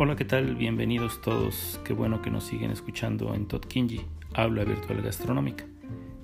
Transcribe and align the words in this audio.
Hola, 0.00 0.14
¿qué 0.14 0.24
tal? 0.24 0.54
Bienvenidos 0.54 1.20
todos. 1.22 1.80
Qué 1.84 1.92
bueno 1.92 2.22
que 2.22 2.30
nos 2.30 2.44
siguen 2.44 2.70
escuchando 2.70 3.34
en 3.34 3.48
Todd 3.48 3.62
Kinji, 3.62 4.02
Habla 4.32 4.62
Virtual 4.62 5.02
Gastronómica. 5.02 5.64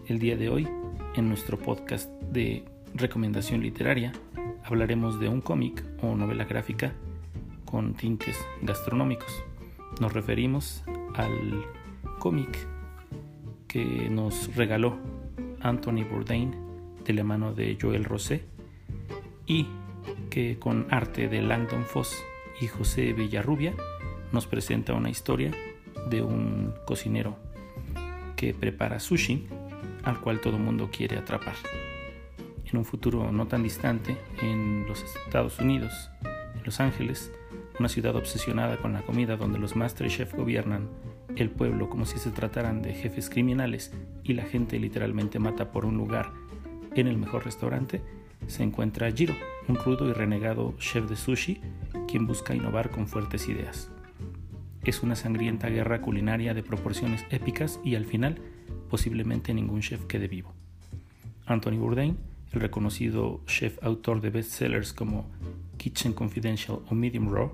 El 0.06 0.20
día 0.20 0.36
de 0.36 0.48
hoy, 0.48 0.68
en 1.16 1.28
nuestro 1.28 1.58
podcast 1.58 2.08
de 2.22 2.64
recomendación 2.94 3.62
literaria, 3.62 4.12
hablaremos 4.62 5.18
de 5.18 5.28
un 5.28 5.40
cómic 5.40 5.84
o 6.02 6.14
novela 6.14 6.44
gráfica 6.44 6.92
con 7.64 7.94
tintes 7.94 8.38
gastronómicos. 8.62 9.42
Nos 10.00 10.12
referimos 10.12 10.84
al 11.16 11.64
cómic 12.20 12.56
que 13.66 14.08
nos 14.08 14.54
regaló 14.54 14.96
Anthony 15.62 16.04
Bourdain 16.08 16.54
de 17.04 17.12
la 17.12 17.24
mano 17.24 17.52
de 17.52 17.76
Joel 17.82 18.04
Rosé 18.04 18.44
y 19.48 19.66
que 20.30 20.60
con 20.60 20.86
arte 20.90 21.26
de 21.28 21.42
Langdon 21.42 21.84
Foss 21.84 22.24
y 22.60 22.66
José 22.68 23.12
Villarrubia 23.12 23.74
nos 24.32 24.46
presenta 24.46 24.94
una 24.94 25.10
historia 25.10 25.52
de 26.08 26.22
un 26.22 26.74
cocinero 26.86 27.36
que 28.36 28.54
prepara 28.54 29.00
sushi 29.00 29.46
al 30.02 30.20
cual 30.20 30.40
todo 30.40 30.58
mundo 30.58 30.90
quiere 30.92 31.16
atrapar. 31.16 31.54
En 32.64 32.78
un 32.78 32.84
futuro 32.84 33.30
no 33.32 33.46
tan 33.46 33.62
distante, 33.62 34.16
en 34.42 34.86
los 34.86 35.02
Estados 35.02 35.58
Unidos, 35.58 36.10
en 36.54 36.64
Los 36.64 36.80
Ángeles, 36.80 37.32
una 37.78 37.88
ciudad 37.88 38.16
obsesionada 38.16 38.76
con 38.78 38.92
la 38.92 39.02
comida 39.02 39.36
donde 39.36 39.58
los 39.58 39.76
master 39.76 40.08
chef 40.08 40.34
gobiernan 40.34 40.88
el 41.36 41.50
pueblo 41.50 41.88
como 41.88 42.06
si 42.06 42.18
se 42.18 42.30
trataran 42.30 42.82
de 42.82 42.94
jefes 42.94 43.28
criminales 43.28 43.92
y 44.22 44.34
la 44.34 44.44
gente 44.44 44.78
literalmente 44.78 45.38
mata 45.38 45.72
por 45.72 45.84
un 45.84 45.96
lugar 45.96 46.32
en 46.94 47.08
el 47.08 47.18
mejor 47.18 47.44
restaurante, 47.44 48.02
se 48.46 48.62
encuentra 48.62 49.10
Jiro, 49.10 49.34
un 49.68 49.76
rudo 49.76 50.08
y 50.08 50.12
renegado 50.12 50.74
chef 50.78 51.08
de 51.08 51.16
sushi, 51.16 51.60
quien 52.08 52.26
busca 52.26 52.54
innovar 52.54 52.90
con 52.90 53.06
fuertes 53.06 53.48
ideas. 53.48 53.90
Es 54.84 55.02
una 55.02 55.16
sangrienta 55.16 55.68
guerra 55.68 56.00
culinaria 56.00 56.54
de 56.54 56.62
proporciones 56.62 57.24
épicas 57.30 57.80
y 57.84 57.94
al 57.94 58.04
final 58.04 58.38
posiblemente 58.90 59.54
ningún 59.54 59.80
chef 59.80 60.04
quede 60.04 60.28
vivo. 60.28 60.52
Anthony 61.46 61.78
Bourdain, 61.78 62.16
el 62.52 62.60
reconocido 62.60 63.40
chef 63.46 63.82
autor 63.82 64.20
de 64.20 64.30
bestsellers 64.30 64.92
como 64.92 65.26
Kitchen 65.76 66.12
Confidential 66.12 66.80
o 66.88 66.94
Medium 66.94 67.32
Raw, 67.32 67.52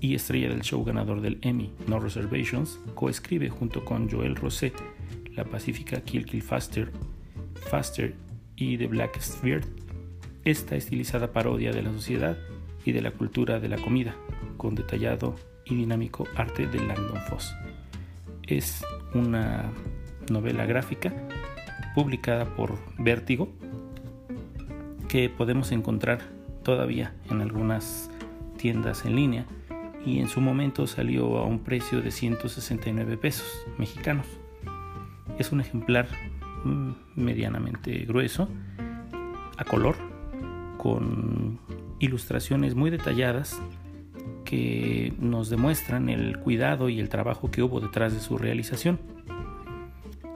y 0.00 0.14
estrella 0.14 0.48
del 0.48 0.62
show 0.62 0.82
ganador 0.84 1.20
del 1.20 1.38
Emmy, 1.42 1.72
No 1.86 2.00
Reservations, 2.00 2.80
coescribe 2.94 3.50
junto 3.50 3.84
con 3.84 4.10
Joel 4.10 4.34
Rosé 4.34 4.72
la 5.34 5.44
pacífica 5.44 6.00
Kill 6.00 6.24
Kill 6.24 6.42
Faster, 6.42 6.90
Faster 7.70 8.14
y 8.56 8.78
The 8.78 8.86
Blackest 8.86 9.42
Beard 9.42 9.66
esta 10.44 10.76
estilizada 10.76 11.32
parodia 11.32 11.72
de 11.72 11.82
la 11.82 11.92
sociedad 11.92 12.38
y 12.84 12.92
de 12.92 13.02
la 13.02 13.10
cultura 13.10 13.60
de 13.60 13.68
la 13.68 13.76
comida, 13.76 14.14
con 14.56 14.74
detallado 14.74 15.36
y 15.64 15.74
dinámico 15.74 16.26
arte 16.36 16.66
de 16.66 16.78
Langdon 16.78 17.20
Foss. 17.28 17.54
Es 18.46 18.84
una 19.14 19.70
novela 20.30 20.66
gráfica 20.66 21.12
publicada 21.94 22.44
por 22.56 22.78
Vértigo 22.98 23.48
que 25.08 25.28
podemos 25.28 25.72
encontrar 25.72 26.20
todavía 26.62 27.14
en 27.30 27.40
algunas 27.40 28.10
tiendas 28.56 29.04
en 29.04 29.16
línea 29.16 29.46
y 30.04 30.20
en 30.20 30.28
su 30.28 30.40
momento 30.40 30.86
salió 30.86 31.38
a 31.38 31.44
un 31.44 31.60
precio 31.60 32.00
de 32.00 32.10
169 32.10 33.16
pesos 33.16 33.66
mexicanos. 33.78 34.26
Es 35.38 35.52
un 35.52 35.60
ejemplar 35.60 36.08
mm, 36.64 36.92
medianamente 37.16 38.04
grueso, 38.04 38.48
a 39.56 39.64
color, 39.64 39.96
con 40.80 41.58
ilustraciones 41.98 42.74
muy 42.74 42.88
detalladas 42.88 43.60
que 44.46 45.12
nos 45.18 45.50
demuestran 45.50 46.08
el 46.08 46.38
cuidado 46.38 46.88
y 46.88 47.00
el 47.00 47.10
trabajo 47.10 47.50
que 47.50 47.62
hubo 47.62 47.80
detrás 47.80 48.14
de 48.14 48.20
su 48.20 48.38
realización. 48.38 48.98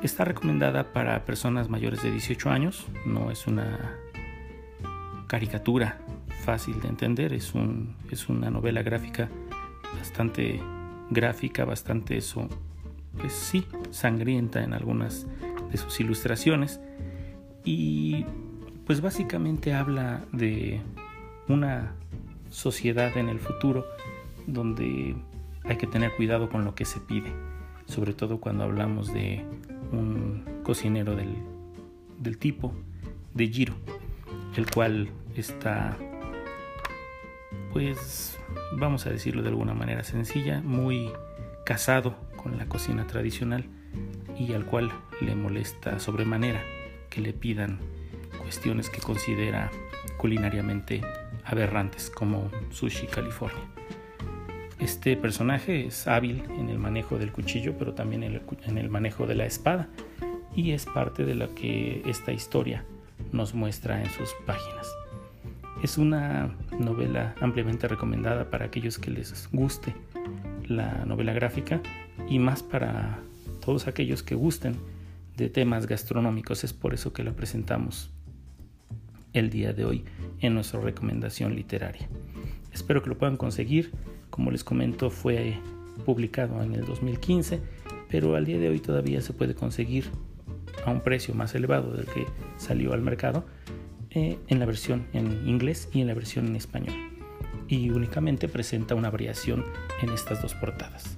Está 0.03 0.27
recomendada 0.27 0.93
para 0.93 1.25
personas 1.25 1.71
mayores 1.71 2.03
de 2.03 2.11
18 2.11 2.51
años, 2.51 2.85
no 3.07 3.31
es 3.31 3.47
una 3.47 3.97
caricatura 5.29 5.99
fácil 6.45 6.79
de 6.83 6.89
entender, 6.89 7.33
es, 7.33 7.55
un, 7.55 7.97
es 8.11 8.29
una 8.29 8.51
novela 8.51 8.83
gráfica 8.83 9.31
bastante 9.99 10.61
gráfica, 11.09 11.65
bastante 11.65 12.19
eso, 12.19 12.51
pues 13.17 13.33
sí, 13.33 13.67
sangrienta 13.91 14.63
en 14.63 14.75
algunas 14.75 15.27
de 15.71 15.79
sus 15.79 16.01
ilustraciones. 16.01 16.83
Y 17.65 18.27
pues 18.87 19.01
básicamente 19.01 19.75
habla 19.75 20.25
de 20.33 20.81
una 21.49 21.95
sociedad 22.51 23.17
en 23.17 23.29
el 23.29 23.41
futuro 23.41 23.87
donde 24.47 25.17
hay 25.65 25.77
que 25.77 25.87
tener 25.87 26.13
cuidado 26.13 26.49
con 26.51 26.65
lo 26.65 26.75
que 26.75 26.85
se 26.85 27.01
pide, 27.01 27.33
sobre 27.87 28.13
todo 28.13 28.41
cuando 28.41 28.65
hablamos 28.65 29.13
de 29.13 29.45
un 29.93 30.45
cocinero 30.63 31.17
del, 31.17 31.35
del 32.19 32.39
tipo 32.39 32.75
de 33.33 33.49
Giro, 33.49 33.75
el 34.57 34.71
cual 34.71 35.09
está, 35.35 35.97
pues 37.73 38.39
vamos 38.77 39.07
a 39.07 39.11
decirlo 39.11 39.43
de 39.43 39.49
alguna 39.49 39.75
manera 39.75 40.05
sencilla, 40.05 40.61
muy 40.61 41.11
casado 41.65 42.17
con 42.37 42.59
la 42.59 42.67
cocina 42.67 43.07
tradicional 43.07 43.65
y 44.39 44.53
al 44.53 44.67
cual 44.67 44.93
le 45.21 45.35
molesta 45.35 45.99
sobremanera 45.99 46.63
que 47.09 47.21
le 47.21 47.33
pidan 47.33 47.79
cuestiones 48.45 48.91
que 48.91 49.01
considera 49.01 49.71
culinariamente 50.19 51.01
aberrantes 51.45 52.11
como 52.11 52.51
Sushi 52.71 53.07
California. 53.07 53.65
Este 54.79 55.17
personaje 55.17 55.87
es 55.87 56.07
hábil 56.07 56.43
en 56.59 56.69
el 56.69 56.79
manejo 56.79 57.17
del 57.17 57.33
cuchillo, 57.33 57.75
pero 57.79 57.95
también 57.95 58.23
en 58.23 58.79
el 58.79 58.91
manejo 58.91 59.27
de 59.27 59.35
la 59.35 59.47
espada, 59.47 59.89
y 60.55 60.73
es 60.73 60.85
parte 60.85 61.25
de 61.25 61.35
lo 61.35 61.55
que 61.55 62.03
esta 62.05 62.33
historia 62.33 62.85
nos 63.33 63.55
muestra 63.55 64.03
en 64.03 64.11
sus 64.11 64.31
páginas. 64.47 64.87
Es 65.83 65.97
una 65.99 66.55
novela 66.79 67.35
ampliamente 67.41 67.89
recomendada 67.89 68.51
para 68.51 68.67
aquellos 68.67 68.99
que 68.99 69.11
les 69.11 69.49
guste 69.53 69.95
la 70.67 71.05
novela 71.05 71.33
gráfica 71.33 71.81
y 72.29 72.39
más 72.39 72.63
para 72.63 73.19
todos 73.65 73.87
aquellos 73.87 74.23
que 74.23 74.35
gusten 74.35 74.77
de 75.37 75.49
temas 75.49 75.87
gastronómicos. 75.87 76.63
Es 76.63 76.73
por 76.73 76.95
eso 76.95 77.13
que 77.13 77.25
la 77.25 77.33
presentamos 77.33 78.14
el 79.35 79.51
día 79.51 79.73
de 79.73 79.85
hoy 79.85 80.05
en 80.41 80.55
nuestra 80.55 80.81
recomendación 80.81 81.55
literaria. 81.55 82.09
Espero 82.73 83.03
que 83.03 83.11
lo 83.11 83.19
puedan 83.19 83.37
conseguir. 83.37 83.93
Como 84.31 84.51
les 84.51 84.65
comento, 84.65 85.11
fue 85.11 85.59
publicado 86.05 86.63
en 86.63 86.75
el 86.75 86.85
2015, 86.85 87.61
pero 88.09 88.35
al 88.35 88.47
día 88.47 88.59
de 88.59 88.69
hoy 88.69 88.81
todavía 88.81 89.21
se 89.21 89.33
puede 89.33 89.55
conseguir 89.55 90.07
a 90.85 90.91
un 90.91 91.01
precio 91.01 91.35
más 91.35 91.55
elevado 91.55 91.93
del 91.93 92.07
que 92.07 92.27
salió 92.57 92.93
al 92.93 93.03
mercado 93.03 93.45
eh, 94.11 94.39
en 94.49 94.59
la 94.59 94.67
versión 94.67 95.07
en 95.13 95.47
inglés 95.49 95.89
y 95.93 96.01
en 96.01 96.09
la 96.09 96.15
versión 96.15 96.47
en 96.47 96.57
español. 96.57 96.95
Y 97.69 97.91
únicamente 97.91 98.49
presenta 98.49 98.95
una 98.95 99.11
variación 99.11 99.65
en 100.03 100.11
estas 100.11 100.43
dos 100.43 100.55
portadas. 100.55 101.17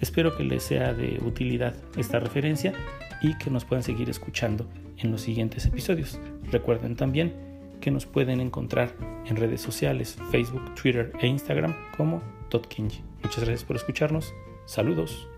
Espero 0.00 0.36
que 0.36 0.44
les 0.44 0.62
sea 0.62 0.92
de 0.92 1.18
utilidad 1.24 1.74
esta 1.96 2.20
referencia 2.20 2.74
y 3.22 3.36
que 3.38 3.50
nos 3.50 3.64
puedan 3.64 3.82
seguir 3.82 4.10
escuchando 4.10 4.68
en 4.98 5.10
los 5.10 5.22
siguientes 5.22 5.64
episodios. 5.64 6.18
Recuerden 6.50 6.96
también 6.96 7.45
que 7.80 7.90
nos 7.90 8.06
pueden 8.06 8.40
encontrar 8.40 8.94
en 9.26 9.36
redes 9.36 9.60
sociales, 9.60 10.16
Facebook, 10.30 10.74
Twitter 10.74 11.12
e 11.20 11.26
Instagram 11.26 11.74
como 11.96 12.22
Todd 12.48 12.66
Muchas 13.22 13.44
gracias 13.44 13.64
por 13.64 13.76
escucharnos. 13.76 14.34
Saludos. 14.66 15.28